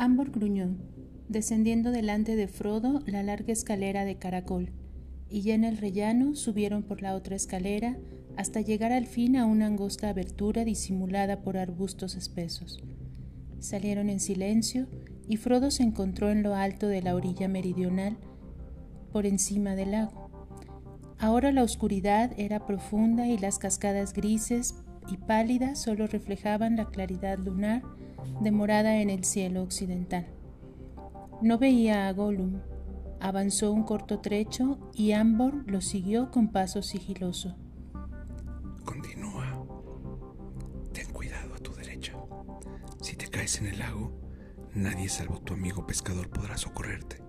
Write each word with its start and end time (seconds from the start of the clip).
Ambor 0.00 0.30
gruñó, 0.30 0.76
descendiendo 1.28 1.90
delante 1.90 2.36
de 2.36 2.46
Frodo 2.46 3.02
la 3.06 3.24
larga 3.24 3.52
escalera 3.52 4.04
de 4.04 4.16
caracol, 4.16 4.70
y 5.28 5.42
ya 5.42 5.54
en 5.54 5.64
el 5.64 5.76
rellano 5.76 6.36
subieron 6.36 6.84
por 6.84 7.02
la 7.02 7.16
otra 7.16 7.34
escalera 7.34 7.98
hasta 8.36 8.60
llegar 8.60 8.92
al 8.92 9.06
fin 9.06 9.34
a 9.36 9.44
una 9.44 9.66
angosta 9.66 10.08
abertura 10.08 10.64
disimulada 10.64 11.42
por 11.42 11.56
arbustos 11.56 12.14
espesos. 12.14 12.80
Salieron 13.58 14.08
en 14.08 14.20
silencio 14.20 14.86
y 15.26 15.36
Frodo 15.36 15.72
se 15.72 15.82
encontró 15.82 16.30
en 16.30 16.44
lo 16.44 16.54
alto 16.54 16.86
de 16.86 17.02
la 17.02 17.16
orilla 17.16 17.48
meridional, 17.48 18.16
por 19.12 19.26
encima 19.26 19.74
del 19.74 19.90
lago. 19.90 20.30
Ahora 21.18 21.50
la 21.50 21.64
oscuridad 21.64 22.30
era 22.38 22.64
profunda 22.66 23.26
y 23.26 23.36
las 23.36 23.58
cascadas 23.58 24.12
grises 24.12 24.76
y 25.10 25.16
pálidas 25.16 25.82
solo 25.82 26.06
reflejaban 26.06 26.76
la 26.76 26.84
claridad 26.84 27.36
lunar 27.38 27.82
demorada 28.40 29.00
en 29.00 29.10
el 29.10 29.24
cielo 29.24 29.62
occidental. 29.62 30.26
No 31.40 31.58
veía 31.58 32.08
a 32.08 32.12
Gollum. 32.12 32.60
Avanzó 33.20 33.72
un 33.72 33.84
corto 33.84 34.20
trecho 34.20 34.78
y 34.94 35.12
Ambor 35.12 35.68
lo 35.70 35.80
siguió 35.80 36.30
con 36.30 36.48
paso 36.48 36.82
sigiloso. 36.82 37.56
Continúa. 38.84 39.64
Ten 40.92 41.10
cuidado 41.12 41.54
a 41.54 41.58
tu 41.58 41.72
derecha. 41.74 42.14
Si 43.00 43.16
te 43.16 43.28
caes 43.28 43.60
en 43.60 43.66
el 43.68 43.78
lago, 43.78 44.12
nadie 44.74 45.08
salvo 45.08 45.40
tu 45.40 45.54
amigo 45.54 45.86
pescador 45.86 46.28
podrá 46.30 46.56
socorrerte. 46.56 47.22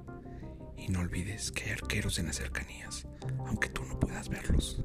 Y 0.77 0.89
no 0.89 1.01
olvides 1.01 1.51
que 1.51 1.65
hay 1.65 1.71
arqueros 1.71 2.19
en 2.19 2.27
las 2.27 2.37
cercanías, 2.37 3.07
aunque 3.47 3.69
tú 3.69 3.83
no 3.83 3.99
puedas 3.99 4.29
verlos. 4.29 4.83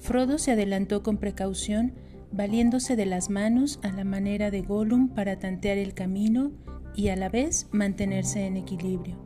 Frodo 0.00 0.38
se 0.38 0.52
adelantó 0.52 1.02
con 1.02 1.18
precaución, 1.18 1.94
valiéndose 2.32 2.96
de 2.96 3.06
las 3.06 3.30
manos 3.30 3.80
a 3.82 3.90
la 3.90 4.04
manera 4.04 4.50
de 4.50 4.62
Gollum 4.62 5.08
para 5.08 5.38
tantear 5.38 5.78
el 5.78 5.94
camino 5.94 6.52
y 6.94 7.08
a 7.08 7.16
la 7.16 7.28
vez 7.28 7.68
mantenerse 7.72 8.46
en 8.46 8.56
equilibrio. 8.56 9.16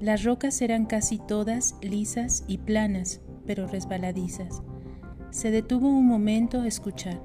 Las 0.00 0.24
rocas 0.24 0.60
eran 0.60 0.86
casi 0.86 1.18
todas 1.18 1.76
lisas 1.80 2.44
y 2.46 2.58
planas, 2.58 3.20
pero 3.46 3.66
resbaladizas. 3.66 4.62
Se 5.30 5.50
detuvo 5.50 5.88
un 5.88 6.06
momento 6.06 6.60
a 6.60 6.66
escuchar. 6.66 7.22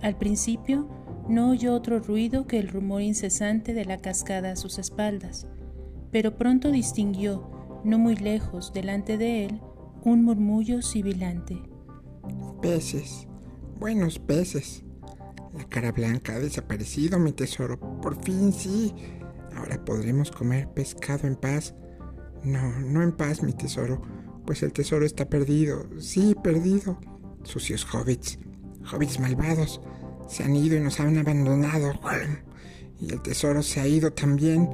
Al 0.00 0.16
principio 0.16 0.88
no 1.28 1.50
oyó 1.50 1.74
otro 1.74 1.98
ruido 1.98 2.46
que 2.46 2.58
el 2.58 2.68
rumor 2.68 3.02
incesante 3.02 3.74
de 3.74 3.84
la 3.84 3.98
cascada 3.98 4.52
a 4.52 4.56
sus 4.56 4.78
espaldas, 4.78 5.46
pero 6.10 6.36
pronto 6.36 6.70
distinguió, 6.70 7.80
no 7.84 7.98
muy 7.98 8.16
lejos 8.16 8.72
delante 8.72 9.18
de 9.18 9.46
él, 9.46 9.60
un 10.04 10.24
murmullo 10.24 10.82
sibilante. 10.82 11.62
Peces, 12.60 13.26
buenos 13.82 14.20
peces. 14.20 14.84
La 15.58 15.64
cara 15.64 15.90
blanca 15.90 16.36
ha 16.36 16.38
desaparecido, 16.38 17.18
mi 17.18 17.32
tesoro. 17.32 17.80
Por 18.00 18.14
fin 18.22 18.52
sí. 18.52 18.94
Ahora 19.56 19.84
podremos 19.84 20.30
comer 20.30 20.68
pescado 20.68 21.26
en 21.26 21.34
paz. 21.34 21.74
No, 22.44 22.78
no 22.78 23.02
en 23.02 23.10
paz, 23.10 23.42
mi 23.42 23.52
tesoro, 23.52 24.00
pues 24.46 24.62
el 24.62 24.72
tesoro 24.72 25.04
está 25.04 25.28
perdido. 25.28 25.88
Sí, 25.98 26.36
perdido. 26.44 27.00
Sucios 27.42 27.84
hobbits, 27.92 28.38
hobbits 28.88 29.18
malvados, 29.18 29.80
se 30.28 30.44
han 30.44 30.54
ido 30.54 30.76
y 30.76 30.80
nos 30.80 31.00
han 31.00 31.18
abandonado. 31.18 31.92
Y 33.00 33.12
el 33.12 33.20
tesoro 33.20 33.64
se 33.64 33.80
ha 33.80 33.86
ido 33.88 34.12
también. 34.12 34.70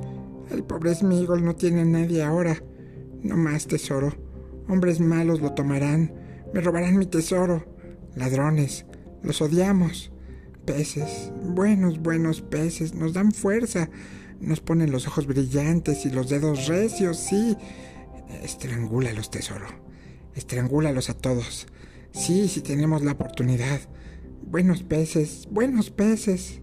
El 0.50 0.64
pobre 0.64 0.94
Smigol 0.94 1.42
no 1.42 1.56
tiene 1.56 1.80
a 1.80 1.86
nadie 1.86 2.22
ahora. 2.22 2.62
No 3.22 3.38
más 3.38 3.68
tesoro. 3.68 4.12
Hombres 4.68 5.00
malos 5.00 5.40
lo 5.40 5.54
tomarán. 5.54 6.12
Me 6.52 6.60
robarán 6.60 6.98
mi 6.98 7.06
tesoro. 7.06 7.64
Ladrones. 8.14 8.84
Los 9.22 9.42
odiamos. 9.42 10.12
Peces. 10.64 11.32
Buenos, 11.42 12.00
buenos 12.00 12.42
peces. 12.42 12.94
Nos 12.94 13.12
dan 13.12 13.32
fuerza. 13.32 13.88
Nos 14.40 14.60
ponen 14.60 14.92
los 14.92 15.06
ojos 15.06 15.26
brillantes 15.26 16.06
y 16.06 16.10
los 16.10 16.28
dedos 16.28 16.66
recios, 16.66 17.18
sí. 17.18 17.56
Estrangúlalos, 18.42 19.30
tesoro. 19.30 19.66
Estrangúlalos 20.34 21.10
a 21.10 21.14
todos. 21.14 21.66
Sí, 22.12 22.48
si 22.48 22.60
tenemos 22.60 23.02
la 23.02 23.12
oportunidad. 23.12 23.80
Buenos 24.42 24.82
peces, 24.82 25.48
buenos 25.50 25.90
peces. 25.90 26.62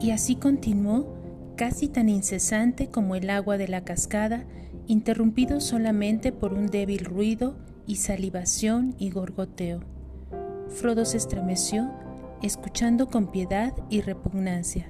Y 0.00 0.10
así 0.10 0.36
continuó 0.36 1.16
casi 1.56 1.88
tan 1.88 2.08
incesante 2.08 2.90
como 2.90 3.16
el 3.16 3.30
agua 3.30 3.58
de 3.58 3.68
la 3.68 3.84
cascada, 3.84 4.46
interrumpido 4.86 5.60
solamente 5.60 6.32
por 6.32 6.52
un 6.52 6.66
débil 6.66 7.04
ruido 7.04 7.56
y 7.86 7.96
salivación 7.96 8.94
y 8.98 9.10
gorgoteo. 9.10 9.80
Frodo 10.70 11.04
se 11.04 11.16
estremeció, 11.16 11.90
escuchando 12.42 13.08
con 13.08 13.26
piedad 13.26 13.74
y 13.90 14.00
repugnancia. 14.00 14.88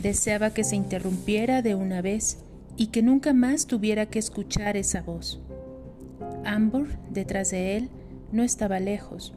Deseaba 0.00 0.50
que 0.50 0.64
se 0.64 0.76
interrumpiera 0.76 1.62
de 1.62 1.74
una 1.74 2.00
vez 2.00 2.38
y 2.76 2.88
que 2.88 3.02
nunca 3.02 3.32
más 3.34 3.66
tuviera 3.66 4.06
que 4.06 4.18
escuchar 4.18 4.76
esa 4.76 5.02
voz. 5.02 5.40
Ambor, 6.44 6.88
detrás 7.10 7.50
de 7.50 7.76
él, 7.76 7.90
no 8.32 8.42
estaba 8.42 8.80
lejos. 8.80 9.34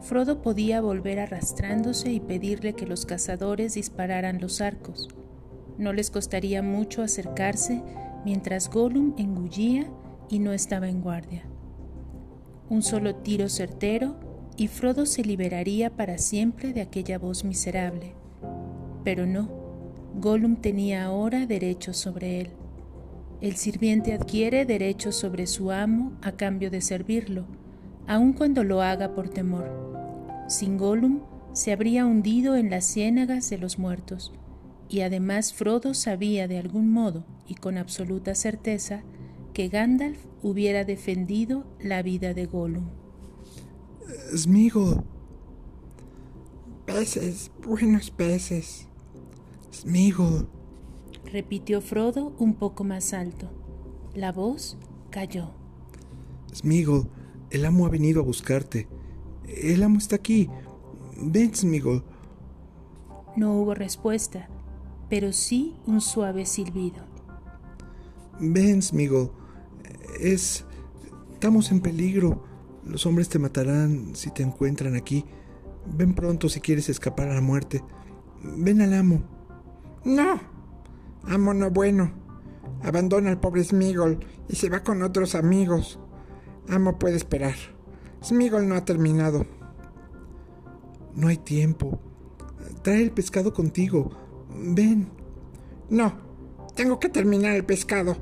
Frodo 0.00 0.42
podía 0.42 0.80
volver 0.80 1.20
arrastrándose 1.20 2.12
y 2.12 2.20
pedirle 2.20 2.74
que 2.74 2.86
los 2.86 3.04
cazadores 3.04 3.74
dispararan 3.74 4.40
los 4.40 4.60
arcos. 4.60 5.08
No 5.76 5.92
les 5.92 6.10
costaría 6.10 6.62
mucho 6.62 7.02
acercarse 7.02 7.82
mientras 8.24 8.70
Gollum 8.70 9.14
engullía 9.18 9.86
y 10.28 10.38
no 10.38 10.52
estaba 10.52 10.88
en 10.88 11.02
guardia. 11.02 11.42
Un 12.70 12.82
solo 12.82 13.16
tiro 13.16 13.48
certero 13.48 14.16
y 14.56 14.68
Frodo 14.68 15.06
se 15.06 15.24
liberaría 15.24 15.90
para 15.90 16.18
siempre 16.18 16.72
de 16.72 16.82
aquella 16.82 17.18
voz 17.18 17.44
miserable. 17.44 18.14
Pero 19.04 19.26
no, 19.26 19.48
Gollum 20.20 20.56
tenía 20.56 21.04
ahora 21.04 21.46
derechos 21.46 21.96
sobre 21.96 22.40
él. 22.40 22.48
El 23.40 23.56
sirviente 23.56 24.12
adquiere 24.12 24.64
derechos 24.64 25.16
sobre 25.16 25.46
su 25.46 25.72
amo 25.72 26.12
a 26.22 26.32
cambio 26.32 26.70
de 26.70 26.80
servirlo, 26.80 27.46
aun 28.06 28.32
cuando 28.32 28.62
lo 28.62 28.82
haga 28.82 29.14
por 29.14 29.28
temor. 29.28 30.44
Sin 30.48 30.76
Gollum 30.76 31.20
se 31.52 31.72
habría 31.72 32.06
hundido 32.06 32.56
en 32.56 32.70
las 32.70 32.84
ciénagas 32.84 33.50
de 33.50 33.58
los 33.58 33.78
muertos, 33.78 34.32
y 34.88 35.00
además 35.00 35.54
Frodo 35.54 35.94
sabía 35.94 36.46
de 36.46 36.58
algún 36.58 36.90
modo 36.90 37.24
y 37.48 37.54
con 37.54 37.78
absoluta 37.78 38.34
certeza 38.34 39.02
que 39.54 39.68
Gandalf 39.68 40.18
hubiera 40.42 40.84
defendido 40.84 41.64
la 41.80 42.02
vida 42.02 42.34
de 42.34 42.46
Gollum. 42.46 43.01
Smigo. 44.36 45.04
Peces, 46.86 47.50
buenos 47.66 48.10
peces. 48.10 48.88
Smigo. 49.72 50.48
repitió 51.24 51.80
Frodo 51.80 52.34
un 52.38 52.54
poco 52.54 52.84
más 52.84 53.12
alto. 53.12 53.50
La 54.14 54.32
voz 54.32 54.76
cayó. 55.10 55.52
Smigo, 56.54 57.08
el 57.50 57.64
amo 57.64 57.86
ha 57.86 57.88
venido 57.88 58.20
a 58.20 58.24
buscarte. 58.24 58.88
El 59.46 59.82
amo 59.82 59.98
está 59.98 60.16
aquí. 60.16 60.48
Ven, 61.16 61.54
Smigo. 61.54 62.02
No 63.36 63.54
hubo 63.54 63.74
respuesta 63.74 64.48
pero 65.12 65.30
sí 65.34 65.76
un 65.84 66.00
suave 66.00 66.46
silbido. 66.46 67.04
Ven, 68.40 68.80
Smigo. 68.80 69.30
Es... 70.18 70.64
Estamos 71.34 71.70
en 71.70 71.82
peligro. 71.82 72.42
Los 72.84 73.06
hombres 73.06 73.28
te 73.28 73.38
matarán 73.38 74.14
si 74.14 74.30
te 74.30 74.42
encuentran 74.42 74.96
aquí. 74.96 75.24
Ven 75.86 76.14
pronto 76.14 76.48
si 76.48 76.60
quieres 76.60 76.88
escapar 76.88 77.28
a 77.28 77.34
la 77.34 77.40
muerte. 77.40 77.82
Ven 78.42 78.80
al 78.80 78.94
amo. 78.94 79.22
No. 80.04 80.40
Amo 81.24 81.54
no 81.54 81.70
bueno. 81.70 82.12
Abandona 82.82 83.30
al 83.30 83.40
pobre 83.40 83.62
Smigol 83.62 84.18
y 84.48 84.56
se 84.56 84.68
va 84.68 84.80
con 84.80 85.02
otros 85.02 85.34
amigos. 85.34 86.00
Amo 86.68 86.98
puede 86.98 87.16
esperar. 87.16 87.54
Smigol 88.22 88.68
no 88.68 88.74
ha 88.74 88.84
terminado. 88.84 89.46
No 91.14 91.28
hay 91.28 91.36
tiempo. 91.36 92.00
Trae 92.82 93.02
el 93.02 93.12
pescado 93.12 93.52
contigo. 93.52 94.10
Ven. 94.56 95.08
No, 95.90 96.14
tengo 96.74 96.98
que 96.98 97.08
terminar 97.08 97.54
el 97.54 97.64
pescado. 97.64 98.16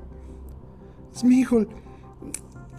Smigol, 1.15 1.69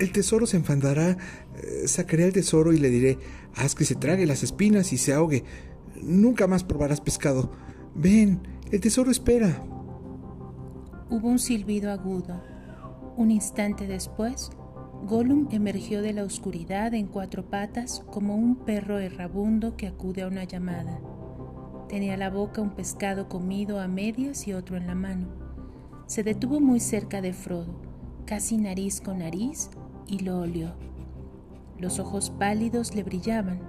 el 0.01 0.11
tesoro 0.11 0.47
se 0.47 0.57
enfandará. 0.57 1.17
Eh, 1.55 1.87
sacaré 1.87 2.25
el 2.25 2.33
tesoro 2.33 2.73
y 2.73 2.79
le 2.79 2.89
diré, 2.89 3.19
haz 3.55 3.75
que 3.75 3.85
se 3.85 3.95
trague 3.95 4.25
las 4.25 4.43
espinas 4.43 4.91
y 4.93 4.97
se 4.97 5.13
ahogue. 5.13 5.43
Nunca 6.01 6.47
más 6.47 6.63
probarás 6.63 7.01
pescado. 7.01 7.51
Ven, 7.93 8.41
el 8.71 8.81
tesoro 8.81 9.11
espera. 9.11 9.63
Hubo 11.09 11.27
un 11.27 11.39
silbido 11.39 11.91
agudo. 11.91 12.41
Un 13.15 13.29
instante 13.29 13.85
después, 13.85 14.49
Gollum 15.03 15.47
emergió 15.51 16.01
de 16.01 16.13
la 16.13 16.23
oscuridad 16.23 16.93
en 16.93 17.07
cuatro 17.07 17.49
patas 17.49 18.03
como 18.11 18.35
un 18.35 18.55
perro 18.55 18.97
errabundo 18.99 19.75
que 19.75 19.87
acude 19.87 20.23
a 20.23 20.27
una 20.27 20.45
llamada. 20.45 20.99
Tenía 21.89 22.17
la 22.17 22.29
boca 22.29 22.61
un 22.61 22.73
pescado 22.73 23.27
comido 23.27 23.79
a 23.79 23.87
medias 23.87 24.47
y 24.47 24.53
otro 24.53 24.77
en 24.77 24.87
la 24.87 24.95
mano. 24.95 25.27
Se 26.07 26.23
detuvo 26.23 26.59
muy 26.59 26.79
cerca 26.79 27.21
de 27.21 27.33
Frodo, 27.33 27.81
casi 28.25 28.57
nariz 28.57 29.01
con 29.01 29.19
nariz, 29.19 29.69
y 30.07 30.19
lo 30.19 30.39
olió. 30.39 30.73
Los 31.79 31.99
ojos 31.99 32.29
pálidos 32.29 32.95
le 32.95 33.03
brillaban. 33.03 33.59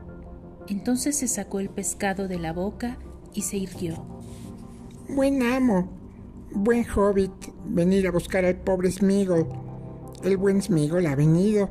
Entonces 0.68 1.16
se 1.16 1.28
sacó 1.28 1.60
el 1.60 1.70
pescado 1.70 2.28
de 2.28 2.38
la 2.38 2.52
boca 2.52 2.98
y 3.34 3.42
se 3.42 3.56
irguió. 3.56 4.04
Buen 5.08 5.42
amo, 5.42 5.90
buen 6.54 6.86
hobbit, 6.88 7.32
venir 7.66 8.06
a 8.06 8.10
buscar 8.12 8.44
al 8.44 8.56
pobre 8.56 8.90
Smigol. 8.90 9.46
El 10.22 10.36
buen 10.36 10.62
Smigol 10.62 11.06
ha 11.06 11.16
venido. 11.16 11.70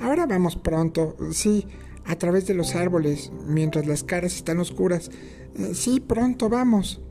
Ahora 0.00 0.26
vamos 0.26 0.56
pronto, 0.56 1.16
sí, 1.32 1.66
a 2.04 2.16
través 2.16 2.46
de 2.46 2.54
los 2.54 2.74
árboles, 2.74 3.32
mientras 3.46 3.86
las 3.86 4.02
caras 4.02 4.34
están 4.34 4.58
oscuras. 4.58 5.10
Eh, 5.58 5.74
sí, 5.74 6.00
pronto 6.00 6.48
vamos. 6.48 7.02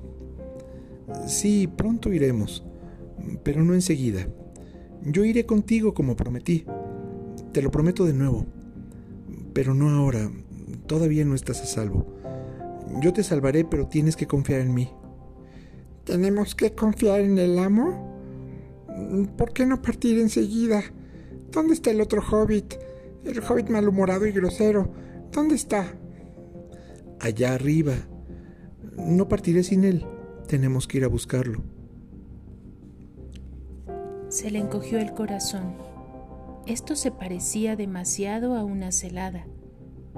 Sí, 1.27 1.67
pronto 1.67 2.11
iremos, 2.11 2.65
pero 3.43 3.63
no 3.63 3.73
enseguida. 3.73 4.27
Yo 5.03 5.25
iré 5.25 5.45
contigo 5.45 5.93
como 5.93 6.15
prometí. 6.15 6.65
Te 7.51 7.61
lo 7.61 7.71
prometo 7.71 8.05
de 8.05 8.13
nuevo. 8.13 8.45
Pero 9.53 9.73
no 9.73 9.89
ahora. 9.89 10.29
Todavía 10.87 11.25
no 11.25 11.35
estás 11.35 11.61
a 11.61 11.65
salvo. 11.65 12.05
Yo 13.01 13.13
te 13.13 13.23
salvaré, 13.23 13.65
pero 13.65 13.87
tienes 13.87 14.15
que 14.15 14.27
confiar 14.27 14.61
en 14.61 14.73
mí. 14.73 14.89
¿Tenemos 16.03 16.55
que 16.55 16.73
confiar 16.73 17.21
en 17.21 17.37
el 17.37 17.59
amo? 17.59 18.11
¿Por 19.37 19.53
qué 19.53 19.65
no 19.65 19.81
partir 19.81 20.19
enseguida? 20.19 20.83
¿Dónde 21.51 21.73
está 21.73 21.91
el 21.91 22.01
otro 22.01 22.21
hobbit? 22.21 22.75
El 23.23 23.39
hobbit 23.39 23.69
malhumorado 23.69 24.25
y 24.25 24.31
grosero. 24.31 24.91
¿Dónde 25.31 25.55
está? 25.55 25.93
Allá 27.19 27.53
arriba. 27.53 27.93
No 28.97 29.27
partiré 29.27 29.63
sin 29.63 29.83
él. 29.83 30.05
Tenemos 30.47 30.87
que 30.87 30.97
ir 30.97 31.03
a 31.03 31.07
buscarlo. 31.07 31.63
Se 34.29 34.49
le 34.49 34.59
encogió 34.59 34.97
el 34.97 35.13
corazón. 35.13 35.90
Esto 36.67 36.95
se 36.95 37.11
parecía 37.11 37.75
demasiado 37.75 38.55
a 38.55 38.63
una 38.63 38.91
celada. 38.91 39.47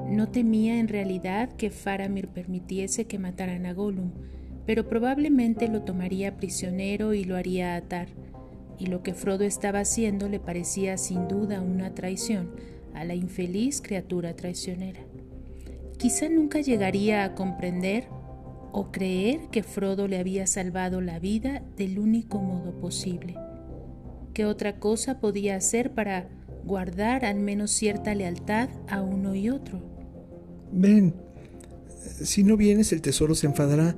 No 0.10 0.30
temía 0.30 0.80
en 0.80 0.90
realidad 0.90 1.54
que 1.54 1.69
Faramir 1.69 2.28
permitiese 2.28 3.06
que 3.06 3.18
mataran 3.18 3.66
a 3.66 3.74
Gollum, 3.74 4.12
pero 4.66 4.88
probablemente 4.90 5.69
lo 5.69 5.84
tomaría 5.84 6.36
prisionero 6.36 7.13
y 7.13 7.24
lo 7.24 7.38
haría 7.38 7.75
atar, 7.75 8.10
y 8.78 8.88
lo 8.88 9.04
que 9.04 9.13
Frodo 9.13 9.45
estaba 9.45 9.80
haciendo 9.80 10.28
le 10.28 10.40
parecía 10.40 10.98
sin 10.98 11.28
duda 11.30 11.62
una 11.62 11.95
traición 11.95 12.51
a 12.94 13.06
la 13.06 13.16
infeliz 13.16 13.81
criatura 13.81 14.36
traicionera. 14.36 15.01
Quizá 15.98 16.28
nunca 16.28 16.60
llegaría 16.60 17.24
a 17.24 17.36
comprender 17.36 18.07
o 18.74 18.92
creer 18.92 19.48
que 19.50 19.63
Frodo 19.63 20.10
le 20.10 20.18
había 20.18 20.46
salvado 20.48 21.00
la 21.00 21.19
vida 21.19 21.63
del 21.78 22.00
único 22.00 22.39
modo 22.39 22.78
posible. 22.80 23.36
¿Qué 24.33 24.45
otra 24.45 24.80
cosa 24.80 25.19
podía 25.19 25.56
hacer 25.56 25.94
para 25.94 26.27
guardar 26.65 27.24
al 27.24 27.39
menos 27.39 27.69
cierta 27.71 28.15
lealtad 28.15 28.69
a 28.88 29.01
uno 29.01 29.35
y 29.35 29.50
otro? 29.50 29.80
Ven, 30.71 31.13
si 32.24 32.44
no 32.44 32.57
vienes 32.57 32.91
el 32.94 33.01
tesoro 33.01 33.35
se 33.35 33.45
enfadará. 33.45 33.95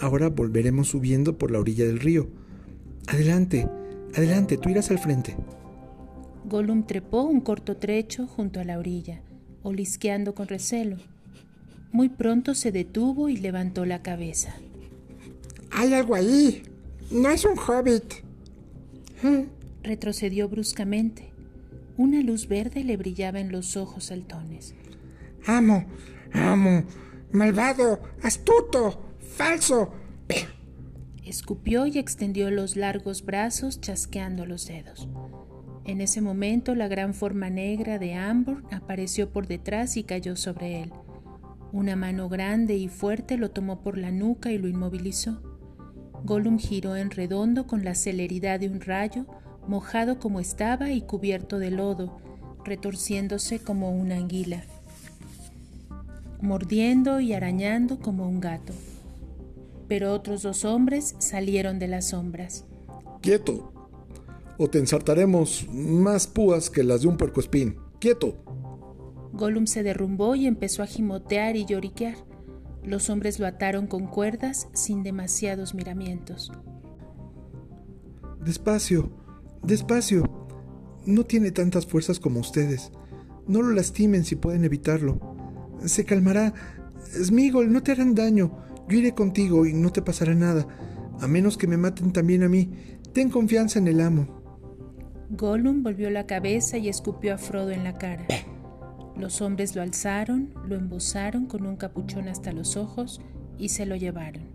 Ahora 0.00 0.28
volveremos 0.28 0.88
subiendo 0.88 1.38
por 1.38 1.52
la 1.52 1.60
orilla 1.60 1.84
del 1.84 2.00
río. 2.00 2.28
Adelante, 3.06 3.68
adelante, 4.16 4.56
tú 4.56 4.70
irás 4.70 4.90
al 4.90 4.98
frente. 4.98 5.36
Gollum 6.46 6.84
trepó 6.84 7.22
un 7.22 7.40
corto 7.40 7.76
trecho 7.76 8.26
junto 8.26 8.58
a 8.58 8.64
la 8.64 8.78
orilla, 8.78 9.22
olisqueando 9.62 10.34
con 10.34 10.48
recelo. 10.48 10.96
Muy 11.92 12.08
pronto 12.08 12.54
se 12.54 12.72
detuvo 12.72 13.28
y 13.28 13.36
levantó 13.36 13.86
la 13.86 14.02
cabeza. 14.02 14.56
Hay 15.70 15.94
algo 15.94 16.16
ahí. 16.16 16.62
No 17.12 17.30
es 17.30 17.44
un 17.44 17.56
hobbit. 17.56 18.23
Retrocedió 19.82 20.48
bruscamente. 20.48 21.32
Una 21.96 22.20
luz 22.22 22.48
verde 22.48 22.84
le 22.84 22.96
brillaba 22.96 23.40
en 23.40 23.52
los 23.52 23.76
ojos 23.76 24.04
saltones. 24.04 24.74
Amo, 25.46 25.86
amo, 26.32 26.84
malvado, 27.32 28.00
astuto, 28.22 29.04
falso. 29.36 29.92
Escupió 31.24 31.86
y 31.86 31.98
extendió 31.98 32.50
los 32.50 32.76
largos 32.76 33.24
brazos 33.24 33.80
chasqueando 33.80 34.46
los 34.46 34.66
dedos. 34.66 35.08
En 35.84 36.00
ese 36.00 36.20
momento 36.20 36.74
la 36.74 36.88
gran 36.88 37.14
forma 37.14 37.50
negra 37.50 37.98
de 37.98 38.14
Amber 38.14 38.58
apareció 38.70 39.30
por 39.30 39.46
detrás 39.46 39.96
y 39.96 40.04
cayó 40.04 40.36
sobre 40.36 40.82
él. 40.82 40.92
Una 41.72 41.96
mano 41.96 42.28
grande 42.28 42.76
y 42.76 42.88
fuerte 42.88 43.36
lo 43.36 43.50
tomó 43.50 43.82
por 43.82 43.98
la 43.98 44.10
nuca 44.10 44.50
y 44.52 44.58
lo 44.58 44.68
inmovilizó. 44.68 45.53
Gollum 46.24 46.58
giró 46.58 46.96
en 46.96 47.10
redondo 47.10 47.66
con 47.66 47.84
la 47.84 47.94
celeridad 47.94 48.58
de 48.58 48.68
un 48.68 48.80
rayo, 48.80 49.26
mojado 49.68 50.18
como 50.18 50.40
estaba 50.40 50.90
y 50.90 51.02
cubierto 51.02 51.58
de 51.58 51.70
lodo, 51.70 52.18
retorciéndose 52.64 53.58
como 53.58 53.90
una 53.90 54.16
anguila, 54.16 54.64
mordiendo 56.40 57.20
y 57.20 57.34
arañando 57.34 57.98
como 57.98 58.28
un 58.28 58.40
gato. 58.40 58.72
Pero 59.86 60.12
otros 60.12 60.42
dos 60.42 60.64
hombres 60.64 61.14
salieron 61.18 61.78
de 61.78 61.88
las 61.88 62.08
sombras. 62.08 62.64
¡Quieto! 63.20 63.70
o 64.58 64.68
te 64.68 64.78
ensartaremos 64.78 65.66
más 65.72 66.26
púas 66.26 66.70
que 66.70 66.84
las 66.84 67.02
de 67.02 67.08
un 67.08 67.16
puercoespín. 67.16 67.76
¡Quieto! 67.98 68.36
Gollum 69.32 69.66
se 69.66 69.82
derrumbó 69.82 70.34
y 70.34 70.46
empezó 70.46 70.82
a 70.82 70.86
gimotear 70.86 71.56
y 71.56 71.64
lloriquear. 71.64 72.16
Los 72.84 73.08
hombres 73.08 73.38
lo 73.38 73.46
ataron 73.46 73.86
con 73.86 74.06
cuerdas 74.06 74.68
sin 74.74 75.02
demasiados 75.02 75.74
miramientos. 75.74 76.52
Despacio, 78.44 79.10
despacio. 79.62 80.46
No 81.06 81.24
tiene 81.24 81.50
tantas 81.50 81.86
fuerzas 81.86 82.20
como 82.20 82.40
ustedes. 82.40 82.92
No 83.46 83.62
lo 83.62 83.72
lastimen 83.72 84.24
si 84.24 84.36
pueden 84.36 84.64
evitarlo. 84.64 85.18
Se 85.84 86.04
calmará. 86.04 86.52
Smigol, 87.10 87.72
no 87.72 87.82
te 87.82 87.92
harán 87.92 88.14
daño. 88.14 88.58
Yo 88.88 88.98
iré 88.98 89.14
contigo 89.14 89.64
y 89.64 89.72
no 89.72 89.90
te 89.90 90.02
pasará 90.02 90.34
nada, 90.34 90.66
a 91.20 91.26
menos 91.26 91.56
que 91.56 91.66
me 91.66 91.76
maten 91.76 92.12
también 92.12 92.42
a 92.42 92.48
mí. 92.48 92.70
Ten 93.12 93.30
confianza 93.30 93.78
en 93.78 93.88
el 93.88 94.00
amo. 94.00 94.26
Gollum 95.30 95.82
volvió 95.82 96.10
la 96.10 96.26
cabeza 96.26 96.76
y 96.76 96.88
escupió 96.88 97.34
a 97.34 97.38
Frodo 97.38 97.70
en 97.70 97.84
la 97.84 97.96
cara. 97.96 98.26
Los 99.16 99.40
hombres 99.40 99.76
lo 99.76 99.82
alzaron, 99.82 100.52
lo 100.66 100.74
embosaron 100.74 101.46
con 101.46 101.66
un 101.66 101.76
capuchón 101.76 102.28
hasta 102.28 102.52
los 102.52 102.76
ojos 102.76 103.20
y 103.58 103.68
se 103.68 103.86
lo 103.86 103.96
llevaron. 103.96 104.48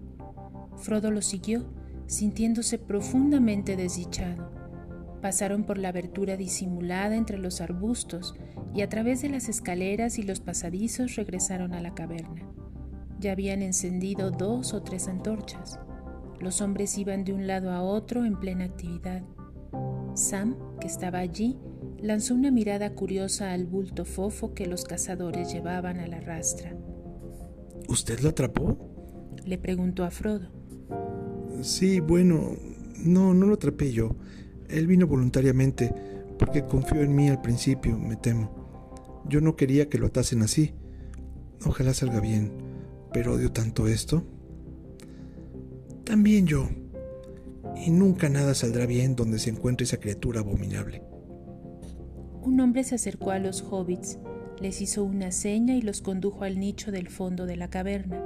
Frodo 0.77 1.11
lo 1.11 1.21
siguió, 1.21 1.65
sintiéndose 2.07 2.77
profundamente 2.77 3.75
desdichado. 3.75 4.51
Pasaron 5.21 5.63
por 5.63 5.77
la 5.77 5.89
abertura 5.89 6.37
disimulada 6.37 7.15
entre 7.15 7.37
los 7.37 7.61
arbustos 7.61 8.35
y 8.73 8.81
a 8.81 8.89
través 8.89 9.21
de 9.21 9.29
las 9.29 9.49
escaleras 9.49 10.17
y 10.17 10.23
los 10.23 10.39
pasadizos 10.39 11.15
regresaron 11.15 11.73
a 11.73 11.81
la 11.81 11.93
caverna. 11.93 12.49
Ya 13.19 13.33
habían 13.33 13.61
encendido 13.61 14.31
dos 14.31 14.73
o 14.73 14.81
tres 14.81 15.07
antorchas. 15.07 15.79
Los 16.39 16.61
hombres 16.61 16.97
iban 16.97 17.25
de 17.25 17.33
un 17.33 17.47
lado 17.47 17.71
a 17.71 17.81
otro 17.81 18.23
en 18.23 18.39
plena 18.39 18.65
actividad. 18.65 19.23
Sam, 20.13 20.55
que 20.79 20.87
estaba 20.87 21.19
allí, 21.19 21.57
lanzó 22.01 22.33
una 22.33 22.51
mirada 22.51 22.93
curiosa 22.93 23.51
al 23.51 23.65
bulto 23.65 24.05
fofo 24.05 24.53
que 24.53 24.67
los 24.67 24.83
cazadores 24.83 25.51
llevaban 25.51 25.99
a 25.99 26.07
la 26.07 26.19
rastra. 26.19 26.75
¿Usted 27.87 28.19
lo 28.19 28.29
atrapó? 28.29 28.77
Le 29.45 29.57
preguntó 29.57 30.03
a 30.03 30.11
Frodo. 30.11 30.49
Sí, 31.61 31.99
bueno, 31.99 32.55
no, 33.03 33.33
no 33.33 33.45
lo 33.47 33.55
atrapé 33.55 33.91
yo. 33.91 34.15
Él 34.69 34.87
vino 34.87 35.07
voluntariamente, 35.07 35.93
porque 36.37 36.65
confió 36.65 37.01
en 37.01 37.15
mí 37.15 37.29
al 37.29 37.41
principio, 37.41 37.97
me 37.97 38.15
temo. 38.15 39.23
Yo 39.27 39.41
no 39.41 39.55
quería 39.55 39.89
que 39.89 39.97
lo 39.97 40.07
atasen 40.07 40.41
así. 40.41 40.73
Ojalá 41.65 41.93
salga 41.93 42.19
bien, 42.19 42.51
pero 43.11 43.33
odio 43.33 43.51
tanto 43.51 43.87
esto. 43.87 44.23
También 46.05 46.47
yo, 46.47 46.69
y 47.75 47.91
nunca 47.91 48.29
nada 48.29 48.53
saldrá 48.55 48.85
bien 48.85 49.15
donde 49.15 49.39
se 49.39 49.49
encuentre 49.49 49.85
esa 49.85 49.99
criatura 49.99 50.39
abominable. 50.39 51.03
Un 52.41 52.59
hombre 52.61 52.83
se 52.83 52.95
acercó 52.95 53.31
a 53.31 53.39
los 53.39 53.61
hobbits, 53.61 54.17
les 54.61 54.81
hizo 54.81 55.03
una 55.03 55.31
seña 55.31 55.75
y 55.75 55.81
los 55.81 56.01
condujo 56.01 56.43
al 56.43 56.59
nicho 56.59 56.91
del 56.91 57.09
fondo 57.09 57.45
de 57.45 57.57
la 57.57 57.69
caverna. 57.69 58.23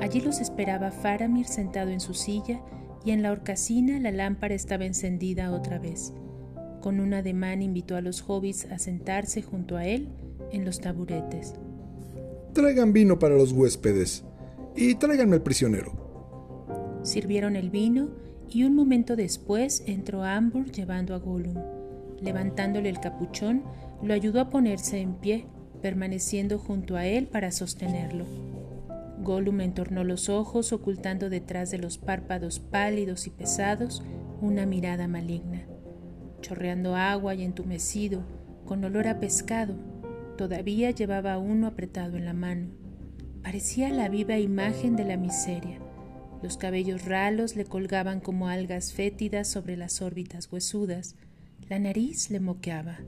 Allí 0.00 0.20
los 0.20 0.40
esperaba 0.40 0.90
Faramir 0.90 1.46
sentado 1.46 1.90
en 1.90 2.00
su 2.00 2.14
silla 2.14 2.62
y 3.04 3.10
en 3.10 3.22
la 3.22 3.32
horcacina 3.32 3.98
la 4.00 4.10
lámpara 4.10 4.54
estaba 4.54 4.84
encendida 4.84 5.52
otra 5.52 5.78
vez. 5.78 6.12
Con 6.80 6.98
un 6.98 7.14
ademán 7.14 7.62
invitó 7.62 7.96
a 7.96 8.00
los 8.00 8.24
hobbits 8.26 8.66
a 8.66 8.78
sentarse 8.78 9.42
junto 9.42 9.76
a 9.76 9.86
él 9.86 10.08
en 10.50 10.64
los 10.64 10.80
taburetes. 10.80 11.54
Traigan 12.52 12.92
vino 12.92 13.18
para 13.18 13.36
los 13.36 13.52
huéspedes 13.52 14.24
y 14.76 14.94
tráiganme 14.96 15.36
el 15.36 15.42
prisionero. 15.42 17.00
Sirvieron 17.02 17.56
el 17.56 17.70
vino 17.70 18.10
y 18.48 18.64
un 18.64 18.74
momento 18.74 19.16
después 19.16 19.82
entró 19.86 20.22
Amber 20.24 20.70
llevando 20.70 21.14
a 21.14 21.18
Gollum. 21.18 21.56
Levantándole 22.22 22.88
el 22.88 23.00
capuchón, 23.00 23.64
lo 24.02 24.14
ayudó 24.14 24.40
a 24.40 24.48
ponerse 24.48 25.00
en 25.00 25.14
pie, 25.14 25.46
permaneciendo 25.82 26.58
junto 26.58 26.96
a 26.96 27.06
él 27.06 27.26
para 27.26 27.50
sostenerlo. 27.50 28.24
Gollum 29.18 29.60
entornó 29.60 30.04
los 30.04 30.28
ojos, 30.28 30.72
ocultando 30.72 31.30
detrás 31.30 31.70
de 31.70 31.78
los 31.78 31.98
párpados 31.98 32.60
pálidos 32.60 33.26
y 33.26 33.30
pesados 33.30 34.02
una 34.40 34.66
mirada 34.66 35.06
maligna. 35.08 35.66
Chorreando 36.40 36.96
agua 36.96 37.34
y 37.34 37.44
entumecido, 37.44 38.24
con 38.64 38.84
olor 38.84 39.06
a 39.06 39.20
pescado, 39.20 39.74
todavía 40.36 40.90
llevaba 40.90 41.38
uno 41.38 41.66
apretado 41.66 42.16
en 42.16 42.24
la 42.24 42.32
mano. 42.32 42.70
Parecía 43.42 43.90
la 43.90 44.08
viva 44.08 44.38
imagen 44.38 44.96
de 44.96 45.04
la 45.04 45.16
miseria, 45.16 45.78
Los 46.42 46.56
cabellos 46.56 47.04
ralos 47.04 47.54
le 47.54 47.64
colgaban 47.64 48.18
como 48.18 48.48
algas 48.48 48.92
fétidas 48.92 49.46
sobre 49.46 49.76
las 49.76 50.02
órbitas 50.02 50.50
huesudas. 50.50 51.14
La 51.68 51.78
nariz 51.78 52.30
le 52.30 52.40
moqueaba. 52.40 52.98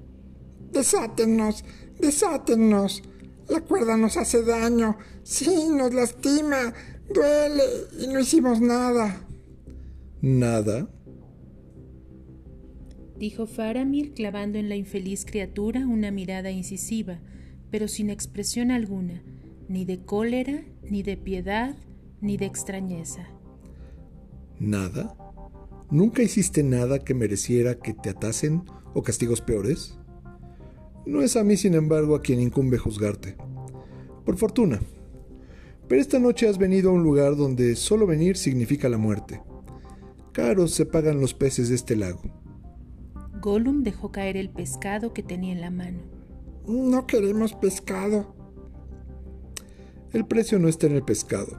Desátenos, 0.72 1.64
desátenos. 2.00 3.02
La 3.48 3.60
cuerda 3.60 3.96
nos 3.96 4.16
hace 4.16 4.42
daño. 4.42 4.96
Sí, 5.22 5.68
nos 5.70 5.92
lastima. 5.92 6.72
Duele. 7.12 7.62
Y 8.00 8.06
no 8.08 8.20
hicimos 8.20 8.60
nada. 8.60 9.26
¿Nada? 10.22 10.88
Dijo 13.18 13.46
Faramir 13.46 14.12
clavando 14.12 14.58
en 14.58 14.68
la 14.68 14.76
infeliz 14.76 15.24
criatura 15.24 15.86
una 15.86 16.10
mirada 16.10 16.50
incisiva, 16.50 17.20
pero 17.70 17.86
sin 17.86 18.10
expresión 18.10 18.70
alguna, 18.70 19.22
ni 19.68 19.84
de 19.84 20.04
cólera, 20.04 20.64
ni 20.82 21.02
de 21.02 21.16
piedad, 21.16 21.76
ni 22.20 22.36
de 22.36 22.46
extrañeza. 22.46 23.28
¿Nada? 24.58 25.14
¿Nunca 25.90 26.22
hiciste 26.22 26.62
nada 26.62 26.98
que 26.98 27.14
mereciera 27.14 27.78
que 27.78 27.94
te 27.94 28.10
atasen 28.10 28.64
o 28.94 29.02
castigos 29.02 29.40
peores? 29.40 29.98
No 31.06 31.20
es 31.20 31.36
a 31.36 31.44
mí, 31.44 31.56
sin 31.56 31.74
embargo, 31.74 32.14
a 32.14 32.22
quien 32.22 32.40
incumbe 32.40 32.78
juzgarte. 32.78 33.36
Por 34.24 34.36
fortuna. 34.36 34.80
Pero 35.86 36.00
esta 36.00 36.18
noche 36.18 36.48
has 36.48 36.56
venido 36.56 36.90
a 36.90 36.94
un 36.94 37.02
lugar 37.02 37.36
donde 37.36 37.76
solo 37.76 38.06
venir 38.06 38.36
significa 38.36 38.88
la 38.88 38.96
muerte. 38.96 39.42
Caros 40.32 40.72
se 40.72 40.86
pagan 40.86 41.20
los 41.20 41.34
peces 41.34 41.68
de 41.68 41.74
este 41.74 41.94
lago. 41.94 42.22
Gollum 43.42 43.82
dejó 43.82 44.10
caer 44.10 44.38
el 44.38 44.48
pescado 44.48 45.12
que 45.12 45.22
tenía 45.22 45.52
en 45.52 45.60
la 45.60 45.70
mano. 45.70 45.98
No 46.66 47.06
queremos 47.06 47.52
pescado. 47.52 48.34
El 50.12 50.26
precio 50.26 50.58
no 50.58 50.68
está 50.68 50.86
en 50.86 50.94
el 50.94 51.04
pescado. 51.04 51.54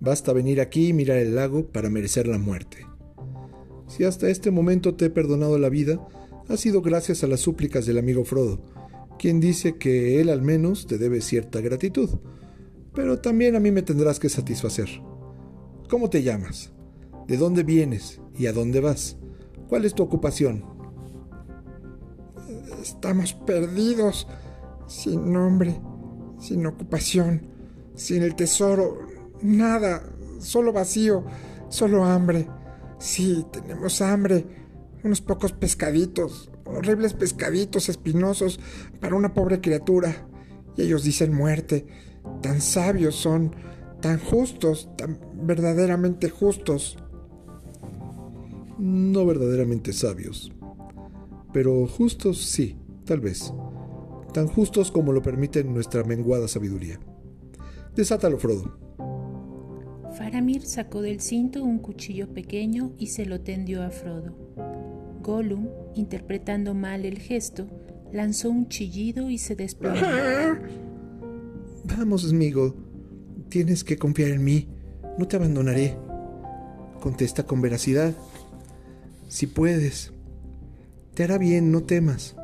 Basta 0.00 0.32
venir 0.32 0.60
aquí 0.60 0.88
y 0.88 0.92
mirar 0.92 1.18
el 1.18 1.36
lago 1.36 1.68
para 1.70 1.90
merecer 1.90 2.26
la 2.26 2.38
muerte. 2.38 2.89
Si 3.90 4.04
hasta 4.04 4.28
este 4.28 4.52
momento 4.52 4.94
te 4.94 5.06
he 5.06 5.10
perdonado 5.10 5.58
la 5.58 5.68
vida, 5.68 5.98
ha 6.48 6.56
sido 6.56 6.80
gracias 6.80 7.24
a 7.24 7.26
las 7.26 7.40
súplicas 7.40 7.86
del 7.86 7.98
amigo 7.98 8.24
Frodo, 8.24 8.60
quien 9.18 9.40
dice 9.40 9.78
que 9.78 10.20
él 10.20 10.28
al 10.28 10.42
menos 10.42 10.86
te 10.86 10.96
debe 10.96 11.20
cierta 11.20 11.60
gratitud, 11.60 12.08
pero 12.94 13.18
también 13.18 13.56
a 13.56 13.60
mí 13.60 13.72
me 13.72 13.82
tendrás 13.82 14.20
que 14.20 14.28
satisfacer. 14.28 14.88
¿Cómo 15.88 16.08
te 16.08 16.22
llamas? 16.22 16.70
¿De 17.26 17.36
dónde 17.36 17.64
vienes 17.64 18.20
y 18.38 18.46
a 18.46 18.52
dónde 18.52 18.78
vas? 18.78 19.16
¿Cuál 19.68 19.84
es 19.84 19.92
tu 19.92 20.04
ocupación? 20.04 20.64
Estamos 22.80 23.34
perdidos, 23.34 24.28
sin 24.86 25.32
nombre, 25.32 25.80
sin 26.38 26.64
ocupación, 26.64 27.42
sin 27.96 28.22
el 28.22 28.36
tesoro, 28.36 29.00
nada, 29.42 30.04
solo 30.38 30.72
vacío, 30.72 31.24
solo 31.70 32.04
hambre. 32.04 32.46
Sí, 33.00 33.46
tenemos 33.50 34.02
hambre. 34.02 34.44
Unos 35.02 35.22
pocos 35.22 35.52
pescaditos, 35.52 36.50
horribles 36.66 37.14
pescaditos 37.14 37.88
espinosos 37.88 38.60
para 39.00 39.16
una 39.16 39.32
pobre 39.32 39.62
criatura. 39.62 40.28
Y 40.76 40.82
ellos 40.82 41.02
dicen 41.02 41.34
muerte. 41.34 41.86
Tan 42.42 42.60
sabios 42.60 43.16
son, 43.16 43.56
tan 44.02 44.18
justos, 44.18 44.90
tan 44.98 45.18
verdaderamente 45.32 46.28
justos. 46.28 46.98
No 48.78 49.24
verdaderamente 49.24 49.94
sabios. 49.94 50.52
Pero 51.54 51.86
justos 51.86 52.38
sí, 52.38 52.78
tal 53.06 53.20
vez. 53.20 53.52
Tan 54.34 54.46
justos 54.46 54.92
como 54.92 55.12
lo 55.12 55.22
permite 55.22 55.64
nuestra 55.64 56.04
menguada 56.04 56.48
sabiduría. 56.48 57.00
Desátalo, 57.96 58.38
Frodo. 58.38 58.89
Faramir 60.20 60.66
sacó 60.66 61.00
del 61.00 61.22
cinto 61.22 61.64
un 61.64 61.78
cuchillo 61.78 62.28
pequeño 62.28 62.92
y 62.98 63.06
se 63.06 63.24
lo 63.24 63.40
tendió 63.40 63.82
a 63.82 63.88
Frodo. 63.88 64.36
Gollum, 65.22 65.70
interpretando 65.94 66.74
mal 66.74 67.06
el 67.06 67.18
gesto, 67.18 67.66
lanzó 68.12 68.50
un 68.50 68.68
chillido 68.68 69.30
y 69.30 69.38
se 69.38 69.56
desplomó. 69.56 69.96
Vamos, 71.84 72.30
amigo. 72.30 72.74
Tienes 73.48 73.82
que 73.82 73.96
confiar 73.96 74.32
en 74.32 74.44
mí. 74.44 74.68
No 75.16 75.26
te 75.26 75.36
abandonaré. 75.36 75.96
Contesta 77.00 77.46
con 77.46 77.62
veracidad. 77.62 78.12
Si 79.28 79.46
puedes. 79.46 80.12
Te 81.14 81.24
hará 81.24 81.38
bien, 81.38 81.72
no 81.72 81.84
temas. 81.84 82.36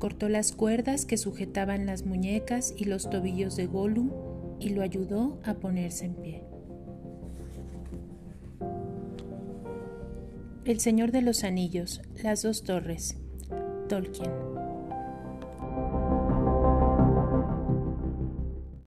Cortó 0.00 0.28
las 0.28 0.50
cuerdas 0.50 1.04
que 1.06 1.16
sujetaban 1.16 1.86
las 1.86 2.04
muñecas 2.04 2.74
y 2.76 2.86
los 2.86 3.08
tobillos 3.08 3.54
de 3.54 3.66
Gollum 3.66 4.10
y 4.60 4.70
lo 4.70 4.82
ayudó 4.82 5.38
a 5.44 5.54
ponerse 5.54 6.06
en 6.06 6.14
pie. 6.14 6.44
El 10.64 10.80
Señor 10.80 11.12
de 11.12 11.20
los 11.20 11.44
Anillos, 11.44 12.00
las 12.22 12.42
dos 12.42 12.64
torres, 12.64 13.18
Tolkien. 13.88 14.63